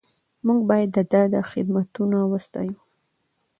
موږ 0.45 0.59
باید 0.69 0.89
د 0.95 0.97
ده 1.33 1.41
خدمتونه 1.51 2.17
وستایو. 2.31 2.77